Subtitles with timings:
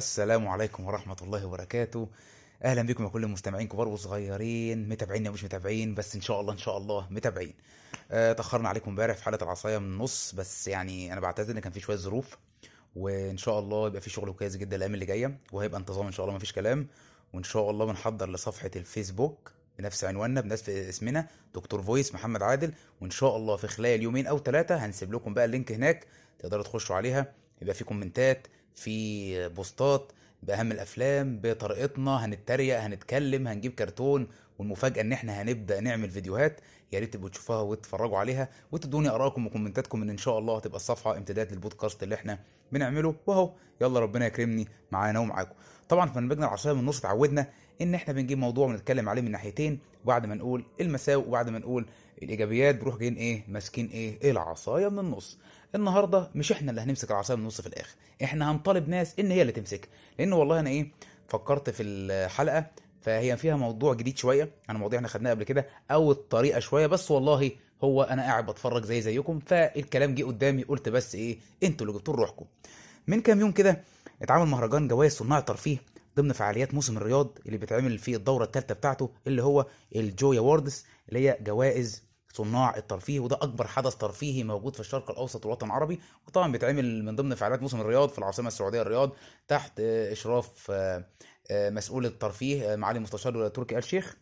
[0.00, 2.08] السلام عليكم ورحمة الله وبركاته.
[2.64, 4.88] أهلا بكم يا كل المستمعين كبار وصغيرين.
[4.88, 7.54] متابعين أو مش متابعين بس إن شاء الله إن شاء الله متابعين.
[8.10, 11.72] أه تأخرنا عليكم امبارح في حلقة العصاية من النص بس يعني أنا بعتذر إن كان
[11.72, 12.38] في شوية ظروف
[12.96, 16.26] وإن شاء الله يبقى في شغل كويس جدا الأيام اللي جاية وهيبقى انتظام إن شاء
[16.26, 16.86] الله مفيش كلام.
[17.32, 22.72] وإن شاء الله بنحضر لصفحة الفيسبوك بنفس عنواننا بنفس اسمنا دكتور Voice محمد عادل.
[23.00, 26.06] وإن شاء الله في خلال يومين أو ثلاثة هنسيب لكم بقى ال link هناك
[26.38, 27.32] تقدروا تخشوا عليها.
[27.62, 28.46] يبقى في كومنتات
[28.80, 30.12] في بوستات
[30.42, 34.26] بأهم الأفلام بطريقتنا هنتريق هنتكلم هنجيب كرتون
[34.58, 36.60] والمفاجأة إن إحنا هنبدأ نعمل فيديوهات
[36.92, 41.16] يا ريت تبقوا تشوفوها وتتفرجوا عليها وتدوني آرائكم وكومنتاتكم إن إن شاء الله هتبقى الصفحة
[41.16, 42.38] امتداد للبودكاست اللي إحنا
[42.72, 45.54] بنعمله وأهو يلا ربنا يكرمني معانا ومعاكم.
[45.88, 47.46] طبعا في برنامجنا العصاية من النص اتعودنا
[47.82, 51.86] إن إحنا بنجيب موضوع ونتكلم عليه من ناحيتين وبعد ما نقول المساوئ وبعد ما نقول
[52.22, 55.38] الإيجابيات بنروح جايين إيه ماسكين إيه العصاية من النص.
[55.74, 57.94] النهارده مش إحنا اللي هنمسك العصاية من النص في الآخر.
[58.24, 60.92] إحنا هنطالب ناس إن هي اللي تمسكها لأن والله أنا إيه
[61.28, 62.66] فكرت في الحلقة
[63.00, 67.10] فهي فيها موضوع جديد شوية عن مواضيع إحنا خدناها قبل كده أو الطريقة شوية بس
[67.10, 67.50] والله
[67.84, 72.14] هو أنا قاعد بتفرج زي زيكم فالكلام جه قدامي قلت بس إيه أنتوا اللي جبتوا
[72.14, 72.44] روحكم
[73.06, 73.80] من كام يوم كده
[74.22, 75.78] اتعمل مهرجان جوائز صناع الترفيه
[76.16, 81.28] ضمن فعاليات موسم الرياض اللي بيتعمل فيه الدورة الثالثه بتاعته اللي هو الجوي اووردز اللي
[81.28, 82.02] هي جوائز
[82.32, 87.16] صناع الترفيه وده أكبر حدث ترفيهي موجود في الشرق الأوسط والوطن العربي وطبعا بيتعمل من
[87.16, 89.12] ضمن فعاليات موسم الرياض في العاصمة السعودية الرياض
[89.48, 90.72] تحت إشراف
[91.52, 94.16] مسؤول الترفيه معالي المستشار تركي آل شيخ.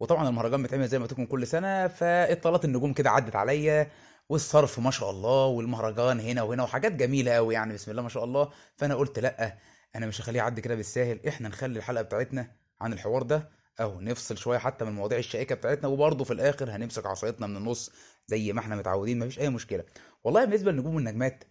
[0.00, 3.90] وطبعا المهرجان بيتعمل زي ما قلت كل سنة فاطلالات النجوم كده عدت عليا
[4.28, 8.24] والصرف ما شاء الله والمهرجان هنا وهنا وحاجات جميلة قوي يعني بسم الله ما شاء
[8.24, 8.50] الله.
[8.76, 9.58] فأنا قلت لأ
[9.96, 12.50] أنا مش هخليه يعدي كده بالساهل إحنا نخلي الحلقة بتاعتنا
[12.80, 13.50] عن الحوار ده.
[13.80, 17.90] أو نفصل شوية حتى من المواضيع الشائكه بتاعتنا وبرضه في الآخر هنمسك عصايتنا من النص
[18.26, 19.84] زي ما إحنا متعودين مفيش اي مشكله.
[20.24, 21.44] والله بالنسبة للنجوم والنجمات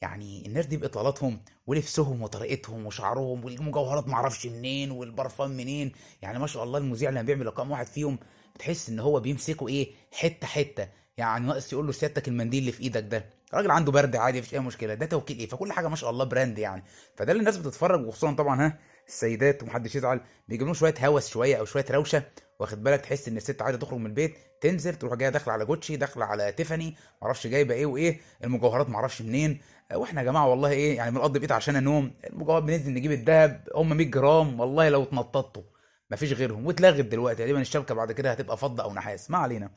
[0.00, 5.92] يعني الناس دي باطلالاتهم ولبسهم وطريقتهم وشعرهم والمجوهرات معرفش منين والبرفان منين
[6.22, 8.18] يعني ما شاء الله المذيع لما بيعمل لقاء واحد فيهم
[8.54, 10.88] بتحس ان هو بيمسكه إيه حتة حتة.
[11.16, 13.26] يعني ناقص يقول له سيادتك المنديل اللي في إيدك ده.
[13.54, 14.94] راجل عنده برد عادي مفيش اي مشكله.
[14.94, 16.84] ده توكيل إيه؟ فكل حاجة ما شاء الله brand يعني.
[17.16, 18.78] فده اللي الناس بتتفرج وخصوصا طبعا ها
[19.08, 22.22] السيدات ومحدش يزعل بيجيب لهم شوية هوس شوية أو شوية روشة
[22.60, 25.96] واخد بالك؟ تحس إن الست عايزة تخرج من البيت تنزل تروح جاية داخلة على جوتشي
[25.96, 29.60] داخلة على تيفاني معرفش جايبة إيه وإيه المجوهرات معرفش منين.
[29.94, 33.96] وإحنا يا جماعة والله إيه يعني بنقضي بقيت عشان النوم المجوهرات بننزل نجيب الذهب هم
[33.96, 35.62] 100 جرام والله لو اتنططوا.
[36.10, 39.70] مفيش غيرهم واتلغت دلوقتي تقريبا الشبكة بعد كده هتبقى فضة أو نحاس ما علينا.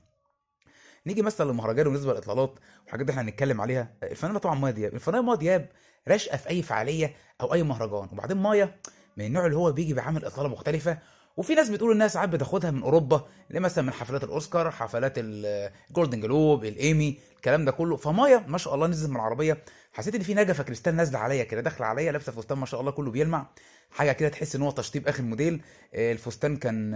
[1.08, 3.94] نيجي مثلا للمهرجان وبالنسبه للإطلالات والحاجات دي إحنا هنتكلم عليها.
[4.04, 5.70] الفنانة طبعا مايا دياب الفنانة مايا دياب
[6.08, 8.76] راشقة في أي فعالية أو أي مهرجان وبعدين مايا
[9.18, 10.98] من النوع اللي هو بيجي بعمل اطلاله مختلفة.
[11.38, 16.22] وفي ناس بتقول انها ساعات بتاخدها من أوروبا اللي مثلا من حفلات الأوسكار حفلات الجولدن
[16.22, 17.96] جلوب الايمي الكلام ده كله.
[17.96, 19.64] فمايا ما شاء الله نزلت من العربية.
[19.94, 22.92] حسيت إن في نجفة كريستال نازلة عليا كده داخلة عليا لابسة فستان ما شاء الله
[22.92, 23.48] كله بيلمع.
[23.92, 25.62] حاجة كده تحس إن هو تشطيب آخر موديل.
[25.94, 26.96] الفستان كان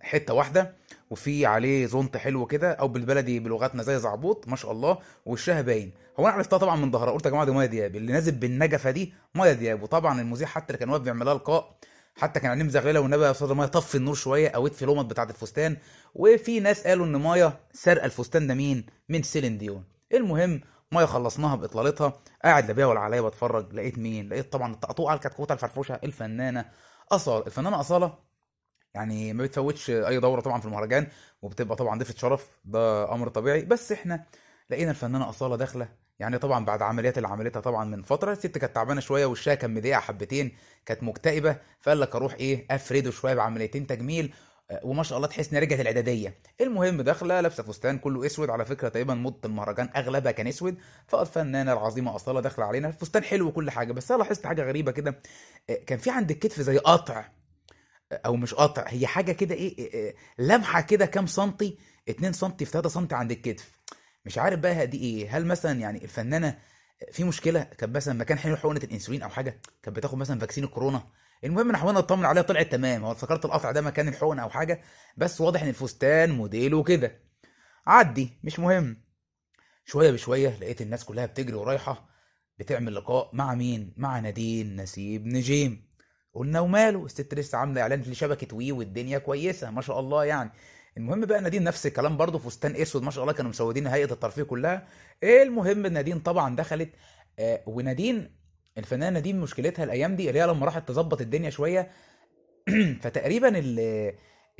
[0.00, 0.74] حتة واحدة
[1.10, 5.92] وفي عليه زنط حلو كده أو بالبلدي بلغتنا زي زعبوط ما شاء الله وشها باين.
[6.20, 7.96] هو أنا عرفتها طبعا من ظهرها قلت يا جماعة دي مايا دياب.
[7.96, 9.82] اللي نازل بالنجفة دي مايا دياب.
[9.82, 11.78] وطبعا المذيع حتى اللي كان واقف بيعمل لها لقاء
[12.14, 15.24] حتى كان عينيه مزغلله والنبي يا أستاذ مايا طفي النور شوية أو اطفي اللمض بتاعة
[15.30, 15.76] الفستان.
[16.14, 19.84] وفي ناس قالوا إن مايا سارقة الفستان ده مين؟ من سيلين ديون.
[20.14, 20.60] المهم
[20.92, 22.12] مايا خلصناها بإطلالتها.
[22.44, 23.74] قاعد لا بيها ولا عليا بتفرج.
[23.74, 26.70] لقيت مين؟ لقيت طبعا القطقوطة الكتكوته الفرفوشة الفنانة
[27.12, 27.46] أصالة.
[27.46, 28.18] الفنانة أصالة
[28.94, 31.06] يعني ما بتفوتش أي دورة طبعا في المهرجان
[31.42, 32.50] وبتبقى طبعا ضيفة شرف.
[32.64, 33.64] ده أمر طبيعي.
[33.64, 34.24] بس إحنا
[34.70, 35.88] لقينا الفنانة أصالة داخلة.
[36.18, 39.74] يعني طبعا بعد عمليات اللي عملتها طبعا من فترة الست كانت تعبانة شوية وشها كان
[39.74, 40.56] مضايقه حبتين
[40.86, 41.56] كانت مكتئبة.
[41.80, 44.34] فقال لك أروح إيه؟ أفرده شوية بعمليتين تجميل.
[44.82, 46.34] وما شاء الله تحس ان رجعت الإعدادية.
[46.60, 50.76] المهم داخلة لابسة فستان كله أسود على فكرة تقريبا موضة المهرجان أغلبها كان أسود.
[51.06, 52.90] فالفنانة العظيمة أصالة داخلة علينا.
[52.90, 55.22] فستان حلو وكل حاجة بس أنا لاحظت حاجة غريبة كده.
[55.86, 57.24] كان في عند الكتف زي قطع
[58.12, 61.78] أو مش قطع هي حاجة كده إيه لمحة كده كام سنتي
[62.08, 63.70] 2 سنتي في 3 سنتي عند الكتف.
[64.24, 65.36] مش عارف بقى دي إيه.
[65.36, 66.58] هل مثلا يعني الفنانة
[67.12, 71.02] في مشكلة؟ كانت مثلا مكان حلو حقنة الإنسولين أو حاجة؟ كانت بتاخد مثلا فاكسين الكورونا؟
[71.44, 73.04] المهم انا حاولنا نطمن عليها طلعت تمام.
[73.04, 74.80] هو افتكرت القطع ده مكان الحقنه أو حاجة؟
[75.16, 77.20] بس واضح إن الفستان موديله كده
[77.86, 79.02] عدي مش مهم.
[79.84, 82.08] شوية بشوية لقيت الناس كلها بتجري ورايحة
[82.58, 85.88] بتعمل لقاء مع مين؟ مع نادين نسيب نجيم.
[86.34, 90.50] قلنا وماله؟ الست لسه عاملة إعلان لشبكة وي والدنيا كويسة ما شاء الله يعني.
[90.96, 94.42] المهم بقى نادين نفس الكلام برضه فستان أسود ما شاء الله كانوا مسودين هيئة الترفيه
[94.42, 94.88] كلها.
[95.24, 96.90] المهم نادين طبعا دخلت
[97.38, 98.37] آه ونادين
[98.78, 101.90] الفنانة نادين مشكلتها الأيام دي اللي هي لما راحت تظبط الدنيا شوية.
[103.02, 103.62] فتقريبا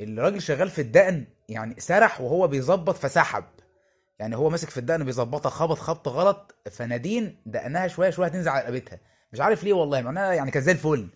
[0.01, 3.43] الراجل شغال في الدقن يعني سرح وهو بيظبط فسحب.
[4.19, 8.63] يعني هو ماسك في الدقن بيظبطها خبط خبط غلط فنادين دقنها شوية شوية هتنزل على
[8.63, 8.99] رقبتها.
[9.33, 11.07] مش عارف ليه والله مع انها يعني كانت زي الفل.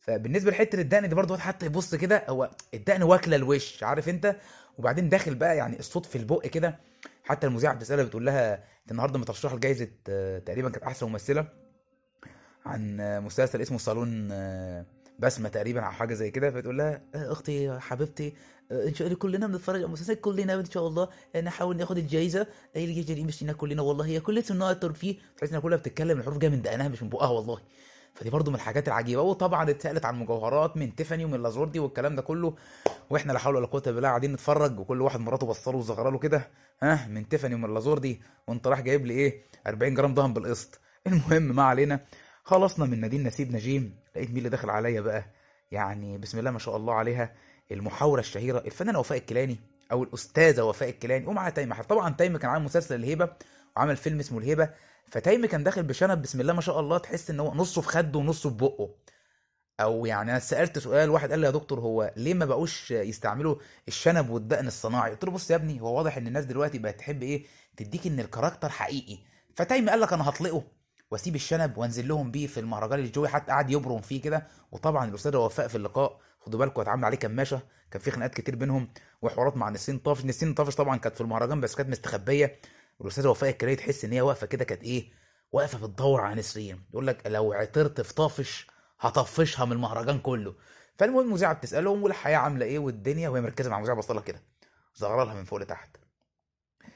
[0.00, 4.36] فبالنسبة لحتة الدقن دي برضه حتى يبص كده هو الدقن واكلة الوش عارف انت؟
[4.78, 6.78] وبعدين داخل بقى يعني الصوت في البق كده.
[7.24, 11.65] حتى المذيعة بتسالها بتقول لها انت النهارده مترشحة لجائزة آه، تقريبا كانت أحسن ممثلة.
[12.66, 14.84] عن مسلسل اسمه صالون آه،
[15.18, 18.34] بسمة تقريبا أو حاجة زي كده فتقول لها آه، أختي حبيبتي
[18.72, 21.08] آه، إن شاء الله كلنا بنتفرج على المسلسل كلنا إن شاء الله
[21.42, 22.46] نحاول ناخد الجائزه
[22.76, 26.38] إيه الجائزه دي مشينا كلنا والله هي كل سنة فيه تحس إنها كلها بتتكلم الحروف
[26.38, 27.58] جاية من دقنها مش من بقها والله.
[28.14, 29.22] فدي برضو من الحاجات العجيبة.
[29.22, 32.54] وطبعا اتسألت عن مجوهرات من تيفاني ومن لازوردي والكلام ده كله
[33.10, 36.18] وإحنا لا حول ولا قوة الا بالله قاعدين نتفرج وكل واحد مراته بصله وصغره له
[36.18, 36.48] كده
[36.82, 40.80] ها من تيفاني ومن لازوردي وانت رايح جايب لي إيه؟ 40 جرام دهن بالقسط.
[41.06, 42.00] المهم ما علينا.
[42.46, 43.96] خلصنا من نادين نسيب نجيم.
[44.16, 45.24] لقيت مين اللي داخل عليا بقى؟
[45.70, 47.32] يعني بسم الله ما شاء الله عليها
[47.72, 49.56] المحاورة الشهيرة الفنانه وفاء الكيلاني
[49.92, 51.82] أو الأستاذة وفاء الكيلاني ومعاها تايمه.
[51.82, 53.30] طبعا تايمه كان عامل مسلسل الهيبة
[53.76, 54.70] وعمل فيلم اسمه الهيبة.
[55.06, 58.18] فتايمه كان داخل بشنب بسم الله ما شاء الله تحس إن هو نصه في خده
[58.18, 58.90] ونصه في بقه.
[59.80, 63.56] أو يعني أنا سألت سؤال واحد قال لي يا دكتور هو ليه ما بقوش يستعملوا
[63.88, 67.22] الشنب والدقن الصناعي؟ قلت له بص يا ابني هو واضح إن الناس دلوقتي بقت تحب
[67.22, 67.44] إيه؟
[67.76, 69.18] تديك إن ال character حقيقي.
[69.54, 70.75] فتايم قال لك أنا هطلقه.
[71.10, 74.46] واسيب الشنب وانزل لهم بيه في المهرجان الجوي حتى قعد يبرم فيه كده.
[74.72, 76.20] وطبعا الاستاذه وفاء في اللقاء.
[76.40, 77.60] خدوا بالكم اتعامل عليه كماشه
[77.90, 78.88] كان في خناقات كتير بينهم
[79.22, 80.24] وحوارات مع نسرين طافش.
[80.24, 82.60] نسرين طافش طبعا كانت في المهرجان بس كانت مستخبية.
[82.98, 85.10] والاستاذه وفاء الكلاي تحس إن هي واقفة كده كانت إيه؟
[85.52, 86.82] واقفة بتدور على نسرين.
[86.90, 88.66] يقول لك لو عثرت في طافش
[89.00, 90.54] هطفشها من المهرجان كله.
[90.98, 94.42] فالمهم المذيعه بتسألهم والحياة عاملة إيه والدنيا وهي مركزة مع المذيعه بصلها كده.
[94.94, 95.96] صغر لها من فوق لتحت.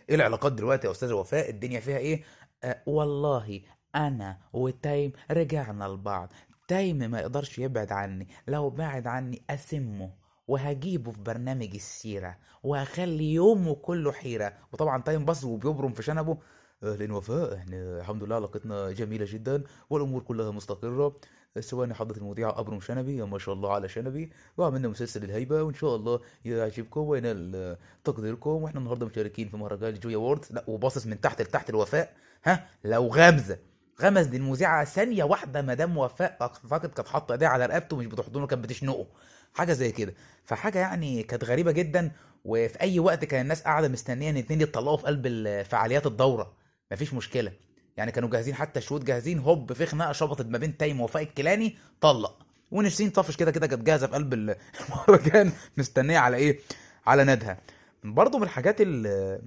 [0.08, 2.24] إيه العلاقات دلوقتي يا استاذه وفاء؟ الدنيا فيها إيه؟
[2.64, 3.60] أه والله
[3.94, 6.32] أنا وتايم رجعنا لبعض.
[6.68, 8.28] تايم ما يقدرش يبعد عني.
[8.48, 10.10] لو بعد عني أسمه
[10.48, 14.52] وهجيبه في برنامج السيرة وهخلي يومه كله حيرة.
[14.72, 16.38] وطبعا تايم بص وبيبرم في شنبه.
[16.82, 17.54] أهلا وفاء.
[17.54, 21.16] إحنا الحمد لله علاقتنا جميلة جدا والأمور كلها مستقرة.
[21.60, 24.32] سواء حضرة المذيعة أبرم شنبي ما شاء الله على شنبي.
[24.56, 28.50] وعملنا مسلسل الهيبة وإن شاء الله يعجبكم وينال تقديركم.
[28.50, 32.12] وإحنا النهاردة مشاركين في مهرجان ال Joy Awards لا وباصص من تحت لتحت لوفاء.
[32.44, 33.58] ها؟ لو غمزة.
[34.00, 38.64] غمز للمذيعة ثانية واحدة مدام وفاء أعتقد كانت حاطة إيديها على رقبته مش بتحضنه كانت
[38.64, 39.06] بتشنقه.
[39.54, 40.14] حاجة زي كده.
[40.44, 42.10] فحاجة يعني كانت غريبة جدا
[42.44, 46.52] وفي أي وقت كان الناس قاعدة مستنية إن اتنين يتطلقوا في قلب ال- فعاليات الدورة.
[46.92, 47.52] مفيش مشكلة.
[47.96, 51.76] يعني كانوا جاهزين حتى الشهود جاهزين هوب في خناقة شبطت ما بين تايم ووفاء الكيلاني
[52.00, 52.38] طلق.
[52.70, 56.58] ونسرين طفش كده كده كانت جاهزة في قلب ال- المهرجان مستنية على إيه؟
[57.06, 57.58] على ندها
[58.04, 59.40] برضه من الحاجات اللي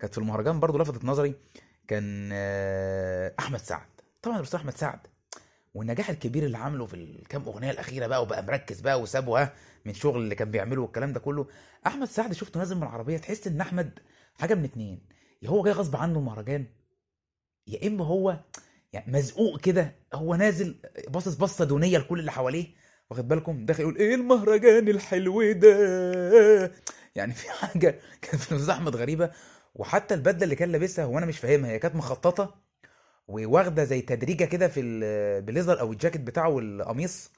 [0.00, 1.34] كانت في المهرجان برضه لفتت نظري
[1.88, 3.86] كان آه، أحمد سعد.
[4.22, 4.98] طبعا الاستاذ أحمد سعد.
[5.74, 9.52] والنجاح الكبير اللي عامله في الكام أغنية الأخيرة بقى وبقى مركز بقى وسابه ها
[9.84, 11.46] من شغل اللي كان بيعمله والكلام ده كله.
[11.86, 13.98] أحمد سعد شفته نازل من العربية تحس إن أحمد
[14.34, 15.00] حاجة من اتنين.
[15.42, 16.66] يا هو جاي غصب عنه المهرجان
[17.66, 18.40] يا إما هو
[18.92, 20.76] يعني مزقوق كده هو نازل
[21.08, 22.66] باصص بصة دونية لكل اللي حواليه
[23.10, 26.72] واخد بالكم؟ داخل يقول إيه المهرجان الحلو ده؟
[27.14, 29.30] يعني في حاجة كانت في أحمد غريبة.
[29.78, 32.54] وحتى البدلة اللي كان لابسها هو أنا مش فاهمها هي كانت مخططة
[33.28, 37.30] وواخدة زي تدريجة كده في البليزر أو الجاكيت بتاعه والقميص.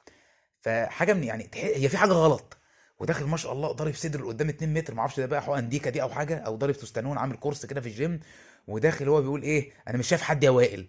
[0.60, 2.56] فحاجة من يعني هي في حاجة غلط.
[2.98, 5.90] وداخل ما شاء الله ضارب صدر قدام 2 متر ما أعرفش ده بقى حقن ديكا
[5.90, 8.20] دي أو حاجة أو ضارب تستانون عامل كورس كده في الجيم
[8.68, 10.88] وداخل هو بيقول إيه أنا مش شايف حد يا وائل.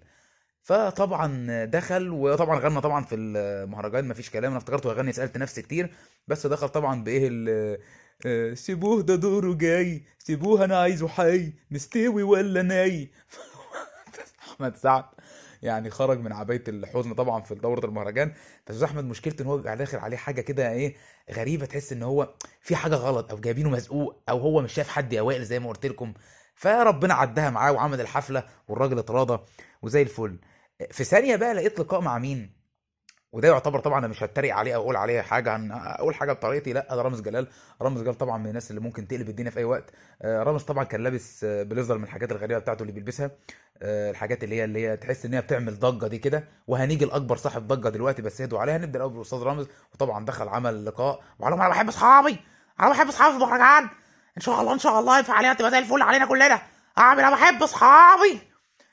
[0.63, 5.93] فطبعا دخل وطبعا غنى طبعا في المهرجان مفيش كلام أنا افتكرته هيغني سألت نفسي كتير
[6.27, 7.29] بس دخل طبعا بإيه
[8.25, 10.03] آه، سيبوه ده دوره جاي.
[10.19, 11.53] سيبوه أنا عايزه حي.
[11.71, 13.11] مستوي ولا ناي؟
[14.51, 15.03] أحمد سعد
[15.61, 18.33] يعني خرج من عباية الحزن طبعا في دورة المهرجان.
[18.67, 20.95] بس أحمد مشكلته إن هو بيبقى داخل عليه حاجة كده إيه
[21.31, 21.65] غريبة.
[21.65, 25.21] تحس إن هو في حاجة غلط أو جايبينه مزقوق أو هو مش شايف حد يا
[25.21, 26.13] وائل زي ما قلت لكم.
[26.55, 29.43] فربنا عدها معاه وعمل الحفلة والراجل اتراضى
[29.81, 30.39] وزي الفل.
[30.91, 32.60] في ثانية بقى لقيت لقاء مع مين؟
[33.33, 36.73] وده يعتبر طبعا أنا مش هتريق عليه أو أقول عليه حاجة عن أقول حاجة بطريقتي
[36.73, 37.47] لأ ده رامز جلال.
[37.81, 39.93] رامز جلال طبعا من الناس اللي ممكن تقلب الدنيا في أي وقت.
[40.21, 43.31] آه، رامز طبعا كان لابس آه، بليزر من الحاجات الغريبة بتاعته اللي بيلبسها.
[43.81, 46.43] آه، الحاجات اللي هي اللي هي تحس إن هي بتعمل ضجة دي كده.
[46.67, 48.77] وهنيجي الاكبر صاحب ضجة دلوقتي بس هدوا عليها.
[48.77, 49.67] نبدا الأول بالاستاذ رامز.
[49.93, 51.19] وطبعا دخل عمل لقاء.
[51.39, 52.39] وقال لهم أنا بحب أصحابي.
[52.79, 53.89] أنا بحب أصحابي في المهرجان
[54.37, 56.61] إن شاء الله إن شاء الله الفعاليات تبقى زي الفل علينا كلنا.
[56.97, 58.39] أعمل أنا بحب أصحابي.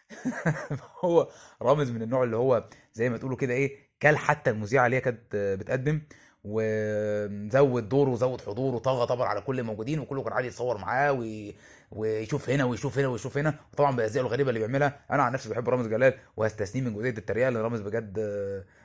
[1.05, 1.29] هو
[1.63, 2.65] رامز من النوع اللي هو
[2.95, 6.03] زي ما تقولوا كده إيه كل حتى المذيعة اللي هي كانت بتقدم
[6.45, 11.55] وزود دوره وزود حضوره طغى طبعا على كل الموجودين وكله كان عادي يتصور معاه وي...
[11.91, 13.55] ويشوف هنا ويشوف هنا ويشوف هنا.
[13.73, 15.01] وطبعا بأزياء الغريبة اللي بيعملها.
[15.11, 18.19] أنا عن نفسي بحب رامز جلال وهستثنيه من جزئيه التريقه لأن رامز بجد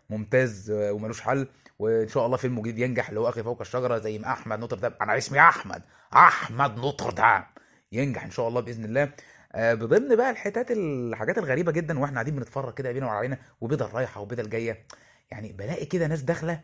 [0.10, 1.48] ممتاز وملوش حل.
[1.80, 4.94] وإن شاء الله فيلم جديد ينجح اللي هو أخي فوق الشجرة زي ما أحمد نوتردام
[5.02, 5.82] أنا اسمي أحمد.
[6.14, 7.44] أحمد نوتردام
[7.92, 9.10] ينجح إن شاء الله بإذن الله.
[9.56, 14.22] آه، بضمن بقى الحتات الحاجات الغريبة جدا وإحنا قاعدين بنتفرج كده بينا وعلينا وبدل رايحة
[14.22, 14.86] وبدل جاية
[15.34, 16.64] يعني بلاقي كده ناس داخلة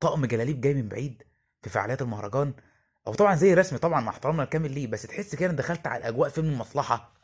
[0.00, 1.22] طقم جلاليب جاي من بعيد
[1.62, 2.54] في فعاليات المهرجان.
[3.06, 6.28] أو طبعا زي رسمي طبعا مع احترامنا الكامل ليه بس تحس كده دخلت على الأجواء
[6.28, 7.14] فيلم المصلحة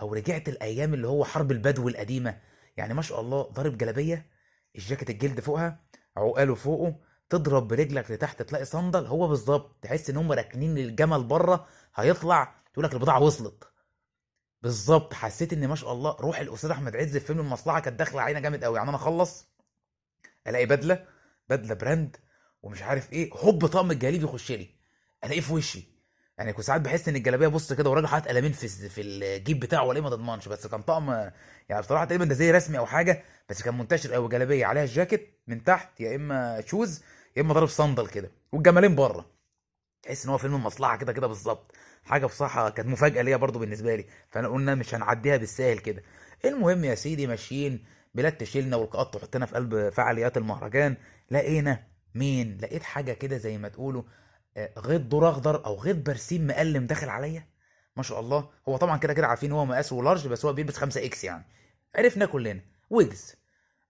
[0.00, 2.40] أو رجعت الأيام اللي هو حرب البدو القديمة.
[2.76, 4.26] يعني ما شاء الله ضارب جلابية
[4.76, 5.80] الجاكيت الجلد فوقها
[6.16, 9.06] عقاله فوقه تضرب برجلك لتحت تلاقي صندل.
[9.06, 13.64] هو بالظبط تحس إن هم راكنين الجمل بره هيطلع تقول لك البضاعة وصلت.
[14.62, 18.22] بالظبط حسيت إن ما شاء الله روح الأستاذ أحمد عز في فيلم المصلحة كانت داخلة
[18.22, 19.48] علينا جامد قوي يعني أنا أخلص
[20.48, 21.04] الاقي بدلة
[21.48, 22.16] بدلة brand
[22.62, 24.68] ومش عارف إيه هوب طقم الجلاليب يخش لي.
[25.24, 25.98] الاقيه في وشي.
[26.38, 29.84] يعني كنت ساعات بحس ان الجلابية بص كده وراجل حاطط قلمين في في الجيب بتاعه
[29.84, 30.48] ولا إيه ما تضمنش.
[30.48, 31.10] بس كان طقم
[31.68, 34.28] يعني بصراحة تقريبا ده زي رسمي أو حاجة بس كان منتشر قوي.
[34.28, 37.02] جلابية عليها الجاكيت من تحت يا إما shoes
[37.36, 38.30] يا إما ضارب صندل كده.
[38.52, 39.30] والجمالين بره.
[40.02, 41.72] تحس إن هو فيلم المصلحه كده كده بالظبط.
[42.04, 44.06] حاجة بصراحة كانت مفاجأة ليا برضو بالنسبة لي.
[44.30, 46.02] فأنا قلنا مش هنعديها بالساهل كده.
[46.44, 47.84] المهم يا سيدي ماشيين.
[48.18, 50.96] بلاد تشيلنا ولقاءات تحطنا في قلب فعاليات المهرجان
[51.30, 54.02] لقينا مين؟ لقيت حاجة كده زي ما تقولوا
[54.56, 57.46] آه، غيط دور أخضر أو غيط برسيم مقلم داخل عليا.
[57.96, 58.50] ما شاء الله.
[58.68, 61.44] هو طبعا كده كده عارفين هو مقاسه large بس هو بيلبس 5 X يعني.
[61.94, 62.60] عرفنا كلنا.
[62.90, 63.34] ويجز.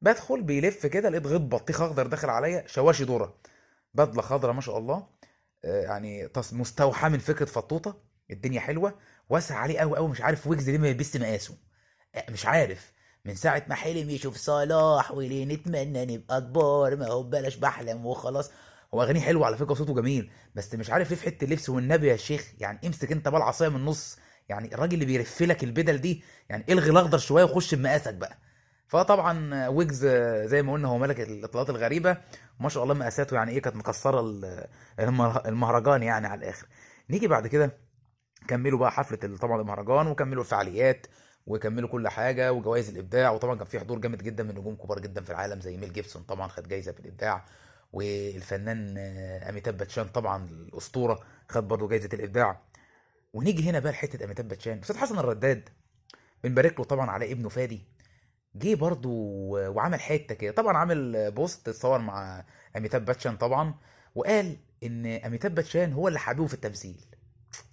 [0.02, 3.38] بدخل بيلف كده لقيت غيط بطيخ أخضر داخل عليا شواشي ذره
[3.94, 5.06] بدلة خضرا ما شاء الله.
[5.64, 8.02] آه، يعني مستوحاة من فكرة فطوطة.
[8.30, 8.98] الدنيا حلوة.
[9.28, 11.56] واسع عليه قوي قوي مش عارف ويجز ليه ما يلبسش مقاسه.
[12.14, 12.97] آه، مش عارف.
[13.24, 16.96] من ساعة ما حلم يشوف صلاح وليه نتمنى نبقى كبار.
[16.96, 18.50] ما هو بلاش بحلم وخلاص.
[18.94, 22.08] هو أغانيه حلوة على فكرة وصوته جميل بس مش عارف ليه في حتة اللبس والنبي
[22.08, 22.52] يا شيخ.
[22.58, 24.18] يعني امسك انت بقى العصاية من النص.
[24.48, 28.38] يعني الراجل اللي بيرف لك البدل دي يعني الغي الأخضر شوية وخش بمقاسك بقى.
[28.86, 30.06] فطبعا ويجز
[30.44, 32.16] زي ما قلنا هو ملك الاطلالات الغريبة.
[32.60, 34.66] وما شاء الله مقاساته يعني إيه كانت مكسرة ال-
[35.00, 36.66] المه- المهرجان يعني على الآخر.
[37.10, 37.78] نيجي بعد كده
[38.48, 41.06] كملوا بقى حفلة طبعا المهرجان وكملوا الفعاليات.
[41.48, 43.30] وكملوا كل حاجة وجوائز الإبداع.
[43.30, 46.22] وطبعا كان في حضور جامد جدا من نجوم كبار جدا في العالم زي ميل جيبسون
[46.22, 47.44] طبعا خد جايزة في الإبداع.
[47.92, 52.60] والفنان آه، أميتاب باتشان طبعا الأسطورة خد برضه جايزة الإبداع.
[53.32, 54.78] ونيجي هنا بقى لحتة أميتاب باتشان.
[54.78, 55.68] أستاذ حسن الرداد
[56.44, 57.82] بنبارك له طبعا على ابنه فادي
[58.54, 59.08] جه برضه
[59.68, 60.52] وعمل حتة كده.
[60.52, 62.44] طبعا عامل بوست اتصور مع
[62.76, 63.74] أميتاب باتشان طبعا
[64.14, 67.04] وقال إن أميتاب باتشان هو اللي حبيبه في التمثيل.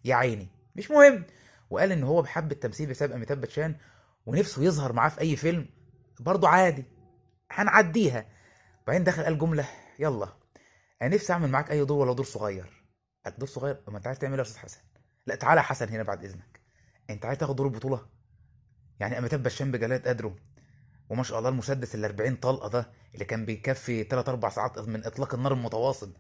[0.06, 1.24] يا عيني مش مهم.
[1.70, 3.76] وقال إن هو بحب التمثيل بسبب أميتاب باتشان
[4.26, 5.70] ونفسه يظهر معاه في أي فيلم
[6.20, 6.86] برضه عادي
[7.52, 8.26] هنعديها.
[8.88, 9.68] بعدين دخل قال جملة
[10.00, 10.28] يلا
[11.02, 12.84] أنا نفسي أعمل معاك أي دور ولا دور صغير.
[13.26, 14.80] قال دور صغير؟ ما أنت عايز تعمل إيه يا أستاذ حسن؟
[15.28, 16.60] لا تعالى يا حسن هنا بعد إذنك.
[17.10, 18.06] أنت عايز تاخد دور البطولة؟
[19.00, 20.36] يعني أميتاب باتشان بجلاد قدره.
[21.10, 25.06] وما شاء الله المسدس ال 40 طلقة ده اللي كان بيكفي 3 4 ساعات من
[25.06, 26.14] إطلاق النار المتواصل.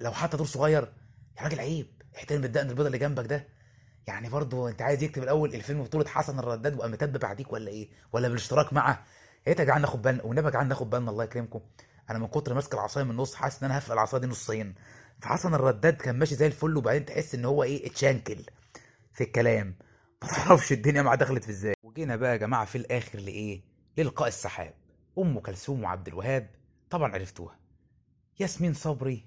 [0.00, 0.92] لو حتى دور صغير؟
[1.38, 3.48] يا راجل عيب احترم الدقن البيضاء اللي جنبك ده.
[4.06, 8.28] يعني برضه انت عايز يكتب الأول الفيلم بطولة حسن الرداد واميتاب بعديك ولا إيه؟ ولا
[8.28, 9.04] بالاشتراك معه؟
[9.46, 11.60] يا ريت يا جدعان ناخد بالنا والنبي يا جدعان ناخد بالنا الله يكرمكم.
[12.10, 14.74] أنا من كتر ماسك العصاية من النص حاسس إن أنا هفقع العصاية دي نصين.
[15.20, 18.36] فحسن الرداد كان ماشي زي الفل وبعدين تحس إن هو إيه اتشنكل
[19.12, 19.74] في الكلام.
[20.22, 21.74] ما تعرفش الدنيا معاه دخلت في إزاي.
[21.82, 23.62] وجينا بقى يا جماعة في الآخر لإيه؟
[23.98, 24.74] للقاء السحاب.
[25.18, 26.50] أم كلثوم وعبد الوهاب
[26.90, 27.58] طبعا عرفتوها.
[28.40, 29.26] ياسمين صبري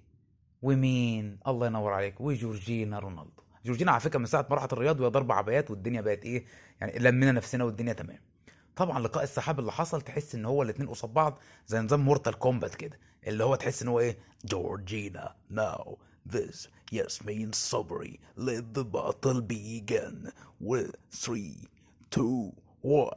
[0.61, 2.21] ومين؟ الله ينور عليك.
[2.21, 3.46] وجورجينا رونالدو.
[3.65, 6.45] جورجينا على فكرة من ساعة ما راحت الرياض وهي ضربة عبايات والدنيا بقت إيه
[6.81, 8.19] يعني لمينا نفسنا والدنيا تمام.
[8.75, 12.75] طبعا لقاء السحاب اللي حصل تحس إن هو الاتنين قصاد بعض زي نظام مورتال كومبات
[12.75, 15.97] كده اللي هو تحس إن هو إيه جورجينا ناو
[16.33, 20.31] this ياسمين صبري let the battle begin
[20.63, 21.55] with 3
[22.13, 22.51] 2
[22.83, 23.11] 1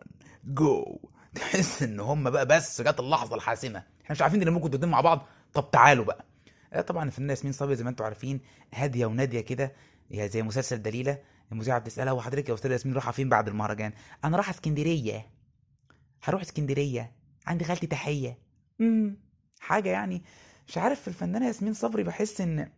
[0.60, 0.96] go.
[1.34, 3.78] تحس إن هم بقى بس جت اللحظة الحاسمة.
[3.78, 5.26] إحنا مش عارفين اللي ممكن تدين مع بعض.
[5.54, 6.24] طب تعالوا بقى.
[6.72, 8.40] آه طبعا الفنانه ياسمين صبري زي ما أنتم عارفين
[8.74, 9.72] هادية ونادية كده
[10.10, 11.18] يا زي مسلسل دليلة
[11.52, 13.92] المذيعة بتسألها هو حضرتك يا أستاذة ياسمين رايحة فين بعد المهرجان؟
[14.24, 15.26] أنا رايحة اسكندرية.
[16.24, 17.12] هروح اسكندرية.
[17.46, 18.38] عندي خالتي تحية.
[18.80, 19.16] امم
[19.60, 20.22] حاجة يعني
[20.68, 22.68] مش عارف في الفنانة ياسمين صبري بحس إن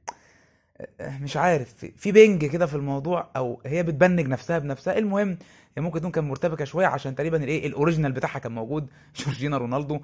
[1.00, 4.98] آه، مش عارف في- بنج كده في الموضوع أو هي بتبنج نفسها بنفسها.
[4.98, 5.38] المهم
[5.76, 8.90] هي ممكن تكون كان مرتبكة شوية عشان تقريبا الايه الأوريجينال بتاعها كان موجود
[9.24, 10.00] جورجينا رونالدو.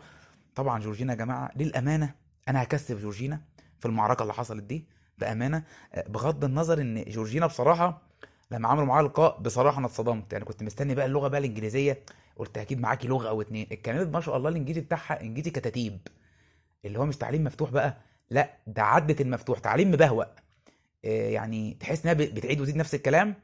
[0.55, 2.15] طبعا جورجينا يا جماعة للأمانة
[2.49, 3.41] أنا هكسب جورجينا
[3.81, 4.85] في المعركة اللي حصلت دي.
[5.21, 5.63] بأمانة
[5.95, 8.03] آه، بغض النظر إن جورجينا بصراحة
[8.51, 10.33] لما عملوا معاها لقاء بصراحة أنا اتصدمت.
[10.33, 11.99] يعني كنت مستني بقى اللغة بقى الإنجليزية
[12.37, 13.67] قلت أكيد معاكي لغة أو اتنين.
[13.73, 15.99] اتكلمت ما شاء الله الإنجليزي بتاعها إنجليزي كتاتيب
[16.85, 17.97] اللي هو مش تعليم مفتوح بقى
[18.31, 19.59] لا ده عدت المفتوح.
[19.59, 20.25] تعليم مبهوأ.
[21.05, 23.35] آه، يعني تحس إنها بتعيد وتزيد نفس الكلام.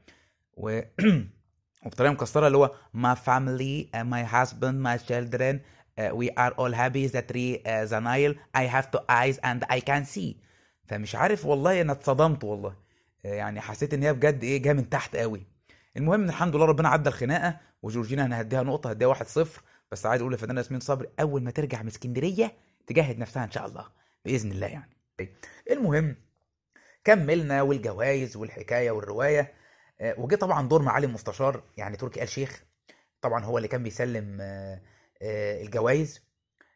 [0.56, 0.80] و
[1.86, 5.58] وبطريقة مكسرة اللي هو my family uh, my husband my children
[5.98, 8.34] uh, we are all happy that tree uh, the Nile.
[8.54, 10.36] I have two eyes and I can see.
[10.86, 12.76] فمش عارف والله أنا اتصدمت والله.
[13.26, 15.46] آه، يعني حسيت إن هي بجد إيه جاية من تحت قوي.
[15.96, 19.62] المهم الحمد لله ربنا عدى الخناقة وجورجينا أنا هديها نقطة هديها 1-0
[19.92, 22.52] بس عايز أقول لفنان ياسمين صبري أول ما ترجع من اسكندرية
[22.86, 23.86] تجهز نفسها إن شاء الله
[24.24, 24.90] بإذن الله يعني.
[25.70, 26.16] المهم
[27.04, 29.52] كملنا والجوائز والحكاية والرواية.
[30.00, 32.64] آه، وجه طبعا دور معالي المستشار يعني تركي آل شيخ.
[33.20, 34.80] طبعا هو اللي كان بيسلم آه،
[35.62, 36.22] الجوائز.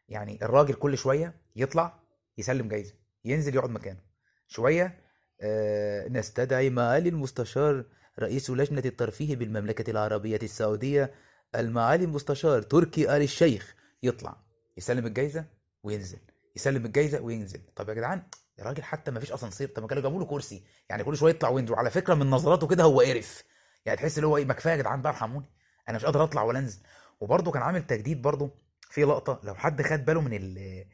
[0.09, 1.99] يعني الراجل كل شوية يطلع
[2.37, 2.93] يسلم جايزة.
[3.25, 3.99] ينزل يقعد مكانه.
[4.47, 4.99] شوية
[5.41, 7.85] آه، نستدعي معالي المستشار
[8.19, 11.13] رئيس لجنة الترفيه بالمملكة العربية السعودية
[11.55, 14.37] المعالي المستشار تركي آل الشيخ يطلع
[14.77, 15.45] يسلم الجايزة
[15.83, 16.19] وينزل
[16.55, 17.61] يسلم الجايزة وينزل.
[17.75, 18.23] طب يا جدعان
[18.59, 21.31] يا راجل حتى ما فيش أسانسير طب ما كانوا جابوا له كرسي يعني كل شوية
[21.33, 21.73] يطلع وينزل.
[21.73, 23.43] وعلى فكرة من نظراته كده هو قرف.
[23.85, 25.45] يعني تحس اللي هو إيه ما كفاية يا جدعان بقى ارحموني
[25.89, 26.79] أنا مش قادر أطلع ولا أنزل.
[27.19, 28.49] وبرده كان عامل تجديد برده
[28.89, 30.85] في لقطة لو حد خد باله من ال-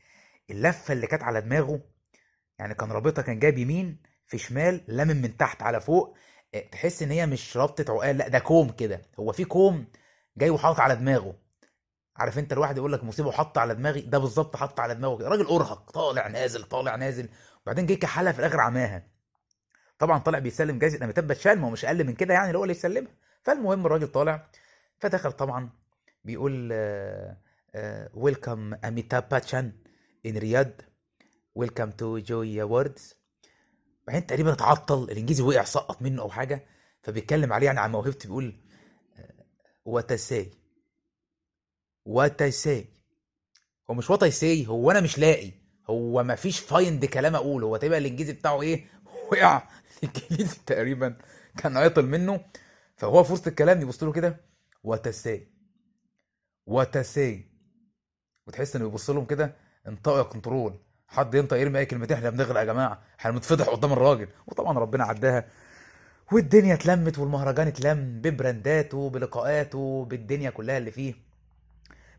[0.49, 1.81] اللفة اللي كانت على دماغه
[2.59, 6.17] يعني كان رابطها كان جايب يمين في شمال لامم من تحت على فوق.
[6.53, 9.01] إيه، تحس إن هي مش رابطة عقال لأ ده كوم كده.
[9.19, 9.87] هو في كوم
[10.37, 11.35] جاي وحاطط على دماغه.
[12.15, 15.27] عارف أنت الواحد يقول لك مصيبة وحط على دماغي؟ ده بالظبط حط على دماغه كده.
[15.27, 17.29] راجل أرهق طالع نازل طالع نازل.
[17.63, 19.07] وبعدين جه كحلها في الآخر عماها.
[19.99, 22.63] طبعا طالع بيسلم جايزه اميتاب باتشان ما هو مش أقل من كده يعني اللي هو
[22.63, 23.11] اللي يسلمها.
[23.43, 24.49] فالمهم الراجل طالع
[24.99, 25.69] فدخل طبعا
[26.23, 26.73] بيقول
[28.13, 29.71] welcome اميتاب باتشان
[30.25, 30.71] in رياض.
[31.55, 33.13] welcome to Joy Awards
[34.07, 36.65] بعدين تقريبا اتعطل الإنجليزي وقع سقط منه أو حاجة.
[37.01, 38.55] فبيتكلم عليه يعني عن موهبته بيقول
[39.85, 40.51] what say
[42.05, 42.95] what say
[43.89, 45.51] هو مش what say هو أنا مش لاقي.
[45.89, 48.85] هو ما فيش find كلام أقول هو تبقى الإنجليزي بتاعه إيه؟
[49.31, 49.67] وقع.
[50.03, 51.17] الإنجليزي تقريبا
[51.57, 52.45] كان عطل منه.
[52.97, 54.45] فهو في وسط الكلام يبص له كده
[54.83, 55.47] what say
[56.65, 57.51] what say
[58.47, 59.55] وتحس إنه بيبص لهم كده
[59.87, 60.79] انطق يا control.
[61.15, 62.99] حد ينطق يرمي أي كلمتين إحنا بنغرق يا جماعة.
[63.19, 64.27] إحنا بنتفضح قدام الراجل.
[64.47, 65.45] وطبعا ربنا عداها.
[66.31, 71.13] والدنيا اتلمت والمهرجان اتلم ب brand اته بلقاءاته بالدنيا كلها اللي فيه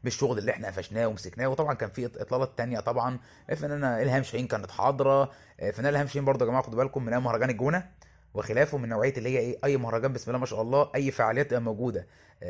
[0.04, 1.46] بالشغل اللي إحنا قفشناه ومسكناه.
[1.48, 3.18] وطبعا كان في إطلالات تانية طبعا.
[3.56, 5.30] فنانة إلهام شاهين كانت حاضرة.
[5.72, 7.90] فنانة إلهام شاهين برضه يا جماعة خدوا بالكم من مهرجان الجونة
[8.34, 11.50] وخلافه من نوعية اللي هي إيه؟ أي مهرجان بسم الله ما شاء الله أي فعاليات
[11.50, 12.06] تبقى موجودة.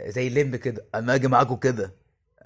[0.06, 0.85] زي الليمب كده.
[0.94, 1.92] أما أجي معاكم كده.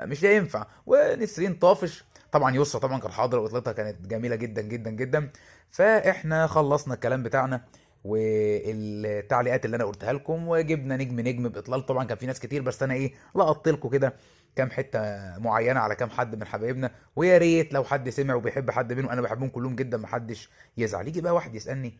[0.01, 0.67] مش هينفع.
[0.87, 2.05] ونسرين طافش.
[2.33, 5.31] طبعا يسرا طبعا كان حاضره واطلالتها كانت جميلة جدا جدا جدا.
[5.71, 7.65] فإحنا خلصنا الكلام بتاعنا
[8.05, 11.87] والتعليقات اللي أنا قلتها لكم وجبنا نجم نجم بإطلال.
[11.87, 14.15] طبعا كان في ناس كتير بس أنا إيه لقطت لكم كده
[14.57, 15.01] كام حتة
[15.39, 16.91] معينة على كام حد من حبايبنا.
[17.17, 21.09] ويا ريت لو حد سمع وبيحب حد منهم أنا بحبهم كلهم جدا محدش يزعل.
[21.09, 21.99] يجي بقى واحد يسألني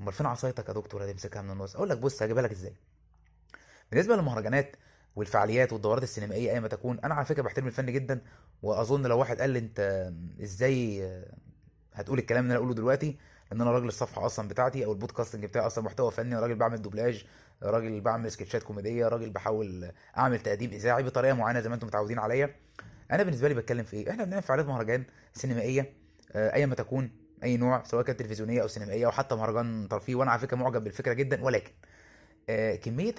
[0.00, 1.76] أمال فين عصايتك يا دكتور؟ هتمسكها من النص.
[1.76, 2.72] أقول لك بص هجيبها لك إزاي.
[3.90, 4.76] بالنسبة للمهرجانات
[5.16, 7.00] والفعاليات والدورات السينمائية أيًا ما تكون.
[7.04, 8.20] أنا على فكرة بحترم الفن جدا
[8.62, 10.10] وأظن لو واحد قال لي أنت
[10.42, 11.10] إزاي
[11.94, 13.16] هتقول الكلام اللي أنا أقوله دلوقتي
[13.52, 16.82] ان أنا راجل الصفحة أصلا بتاعتي أو ال podcasting بتاعي أصلا محتوى فني راجل بعمل
[16.82, 17.26] دوبلاج
[17.62, 22.18] راجل بعمل سكتشات كوميدية راجل بحاول أعمل تقديم إذاعي بطريقة معينة زي ما أنتم متعودين
[22.18, 22.54] عليا.
[23.12, 25.92] أنا بالنسبة لي بتكلم في إيه؟ إحنا بنعمل فعاليات مهرجان سينمائية
[26.34, 27.10] ايا ما تكون
[27.44, 30.84] أي نوع سواء كانت تلفزيونية أو سينمائية أو حتى مهرجان ترفيهي وأنا على فكرة معجب
[30.84, 31.70] بالفكرة جدا ولكن
[32.82, 33.14] كمية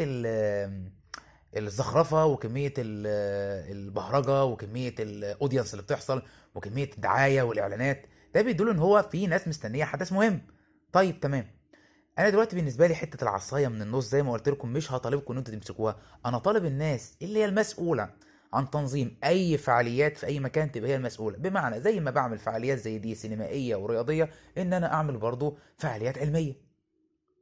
[1.57, 6.21] الزخرفة وكمية البهرجة وكمية الاودينس اللي بتحصل
[6.55, 8.05] وكمية الدعاية والإعلانات
[8.35, 10.41] ده بيدل إن هو في ناس مستنية حدث مهم.
[10.93, 11.47] طيب تمام.
[12.19, 15.37] أنا دلوقتي بالنسبة لي حتة العصاية من النص زي ما قلت لكم مش هطالبكم إن
[15.37, 15.97] أنتوا تمسكوها.
[16.25, 18.09] أنا طالب الناس اللي هي المسؤولة
[18.53, 21.37] عن تنظيم أي فعاليات في أي مكان تبقى هي المسؤولة.
[21.37, 26.53] بمعنى زي ما بعمل فعاليات زي دي سينمائية ورياضية إن أنا أعمل برضو فعاليات علمية.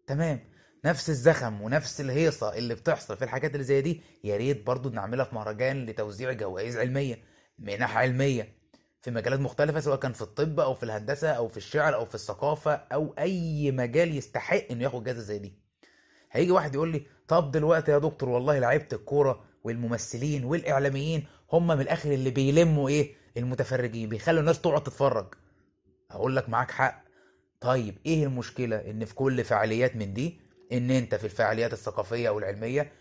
[0.08, 0.40] تمام.
[0.86, 5.26] نفس الزخم ونفس الهيصة اللي بتحصل في الحاجات اللي زي دي يا ريت برضو نعملها
[5.26, 7.20] في مهرجان لتوزيع جوائز علمية
[7.60, 8.54] منح علمية
[9.02, 12.16] في مجالات مختلفة سواء كان في الطب أو في الهندسة أو في الشعر أو في
[12.16, 15.54] الثقافة أو أي مجال يستحق إنه ياخد جائزة زي دي.
[16.32, 21.82] هيجي واحد يقول لي طب دلوقتي يا دكتور والله لعيبة الكورة والممثلين والإعلاميين هم من
[21.82, 25.34] الآخر اللي بيلموا إيه؟ المتفرجين بيخلوا الناس تقعد تتفرج.
[26.12, 27.04] أقول لك معاك حق.
[27.62, 30.43] طيب إيه المشكلة إن في كل فعاليات من دي
[30.74, 32.92] إن أنت في الفعاليات الثقافية أو العلمية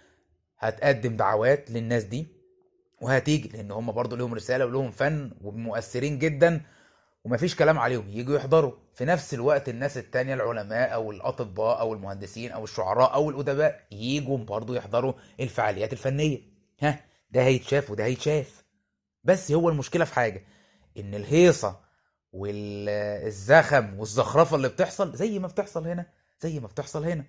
[0.59, 2.27] هتقدم دعوات للناس دي
[3.01, 6.61] وهتيجي لأن هم برضه ليهم رسالة ولهم فن ومؤثرين جدا
[7.25, 8.73] ومفيش كلام عليهم يجوا يحضروا.
[8.95, 14.39] في نفس الوقت الناس التانية العلماء أو الأطباء أو المهندسين أو الشعراء أو الأدباء يجوا
[14.39, 16.41] برضه يحضروا الفعاليات الفنية.
[16.81, 18.65] ها ده هيتشاف وده هيتشاف.
[19.25, 20.45] بس هو المشكلة في حاجة
[20.97, 21.81] إن الهيصة
[22.33, 26.07] والزخم والزخرفة اللي بتحصل زي ما بتحصل هنا
[26.41, 27.25] زي ما بتحصل هنا.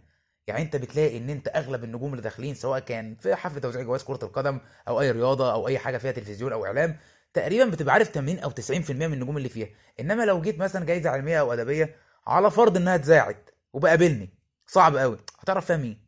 [0.47, 4.03] يعني انت بتلاقي ان انت اغلب النجوم اللي داخلين سواء كان في حفل توزيع جوائز
[4.03, 6.97] كرة القدم أو اي رياضة أو اي حاجة فيها تلفزيون أو اعلام
[7.33, 9.67] تقريبا بتبقى عارف 80 أو 90% من النجوم اللي فيها.
[9.99, 11.95] انما لو جيت مثلا جايزه علميه أو ادبية
[12.27, 14.29] على فرض انها اتذاعت وبقابلني
[14.67, 15.17] صعب قوي.
[15.39, 16.03] هتعرف فيها مين؟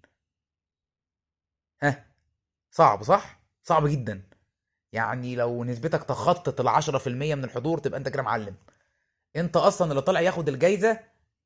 [2.72, 4.24] صعب صح؟ صعب جدا.
[4.94, 8.56] يعني لو نسبتك تخطط ال 10% من الحضور تبقى انت كده معلم.
[9.36, 11.00] انت أصلا اللي طالع ياخد الجايزة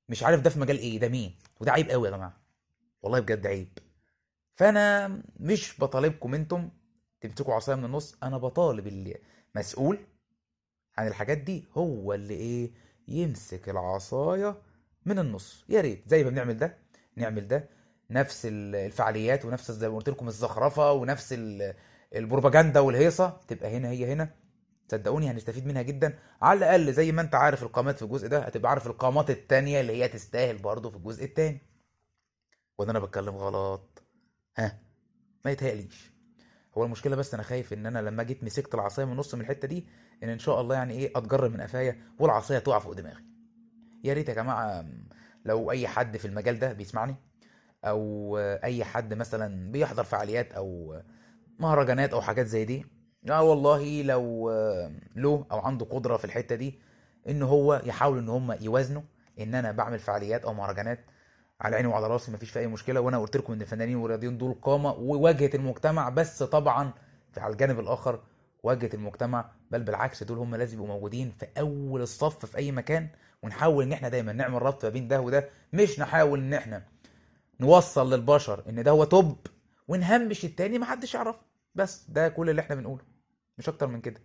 [0.10, 2.49] مش عارف ده في مجال إيه ده مين؟ وده عيب قوي يا جماعة.
[3.02, 3.78] والله بجد عيب.
[4.56, 5.08] فأنا
[5.40, 6.70] مش بطالبكم أنتم
[7.22, 9.18] تمسكوا عصاية من النص أنا بطالب اللي
[9.56, 10.00] مسؤول
[10.98, 12.72] عن الحاجات دي هو اللي إيه
[13.08, 14.62] يمسك العصاية
[15.06, 15.66] من النص.
[15.70, 16.78] يا ريت زي ما بنعمل ده
[17.16, 17.70] نعمل ده
[18.10, 21.74] نفس ال- الفعاليات ونفس زي ما قلت لكم الزخرفة ونفس ال-
[22.16, 24.30] البروباجندا والهيصة تبقى هنا هي هنا.
[24.92, 26.20] صدقوني هنستفيد منها جدا.
[26.42, 29.94] على الأقل زي ما أنت عارف القامات في الجزء ده هتبقى عارف القامات التانية اللي
[30.04, 31.62] هي تستاهل برضه في الجزء التاني.
[32.80, 34.04] ولا أنا بتكلم غلط.
[34.58, 34.80] ها؟
[35.46, 36.12] ما يتهيأليش.
[36.78, 39.68] هو المشكلة بس أنا خايف إن أنا لما جيت مسكت العصاية من النص من الحتة
[39.68, 39.88] دي
[40.24, 43.24] إن إن شاء الله يعني إيه اتجر من قفايا والعصاية تقع فوق دماغي.
[44.04, 44.86] يا ريت يا جماعة
[45.46, 47.16] لو أي حد في المجال ده بيسمعني
[47.86, 51.00] أو أي حد مثلا بيحضر فعاليات أو
[51.60, 52.86] مهرجانات أو حاجات زي دي
[53.30, 54.50] آه والله لو
[55.16, 56.80] له أو عنده قدرة في الحتة دي
[57.30, 59.02] إن هو يحاول إن هم يوازنوا
[59.40, 61.06] إن أنا بعمل فعاليات أو مهرجانات
[61.62, 63.00] على عيني وعلى راسي مفيش في أي مشكلة.
[63.00, 66.94] وأنا قلت لكم إن الفنانين والرياضيين دول قامة وواجهة المجتمع بس طبعا
[67.38, 68.20] على الجانب الآخر
[68.64, 73.08] واجهة المجتمع بل بالعكس دول هم لازم يبقوا موجودين في أول الصف في أي مكان
[73.44, 75.50] ونحاول إن إحنا دايما نعمل ربط ما بين ده وده.
[75.74, 76.84] مش نحاول إن إحنا
[77.60, 79.38] نوصل للبشر إن ده هو توب
[79.88, 81.40] ونهمش التاني محدش يعرفه.
[81.76, 83.02] بس ده كل اللي إحنا بنقوله
[83.58, 84.22] مش أكتر من كده.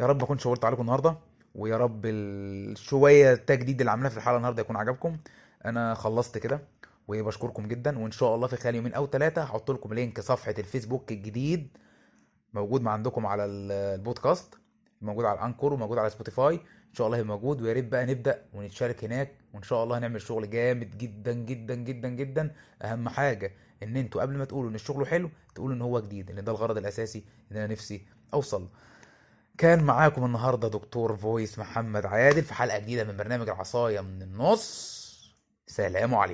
[0.00, 1.16] يا رب أكون شاورت عليكم النهارده
[1.54, 2.06] ويا رب
[2.76, 5.16] شوية التجديد اللي عملناه في الحلقة النهارده يكون عجبكم.
[5.64, 6.60] أنا خلصت كده
[7.08, 11.12] وبشكركم جدا وإن شاء الله في خلال يومين أو ثلاثة هحط لكم link صفحة الفيسبوك
[11.12, 11.68] الجديد
[12.54, 14.54] موجود عندكم على ال- البودكاست
[15.02, 18.06] موجود على ال Anchor وموجود على Spotify إن شاء الله هيبقى موجود ويا ريت بقى
[18.06, 23.52] نبدأ ونتشارك هناك وإن شاء الله هنعمل شغل جامد جدا جدا جدا جدا أهم حاجة
[23.82, 26.76] إن أنتوا قبل ما تقولوا إن الشغل حلو تقولوا إن هو جديد لأن ده الغرض
[26.76, 28.68] الأساسي اللي أنا نفسي أوصل.
[29.58, 35.01] كان معاكم النهارده دكتور فويس محمد عادل في حلقة جديدة من برنامج العصاية من النص
[35.72, 36.30] سلام عليكم.